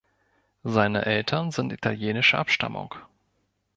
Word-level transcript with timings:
Seine 0.63 1.05
Eltern 1.05 1.51
sind 1.51 1.71
italienischer 1.71 2.39
Abstammung. 2.39 2.95